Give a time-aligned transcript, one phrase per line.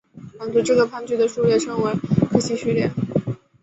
[0.39, 1.93] 满足这个判据的数列称为
[2.27, 2.91] 柯西序列。